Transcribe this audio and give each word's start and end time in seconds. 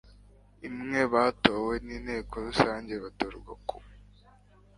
imwe 0.67 1.01
batowe 1.13 1.73
n 1.85 1.87
inteko 1.97 2.33
rusange 2.45 2.93
batorwa 3.03 3.53
ku 3.67 3.77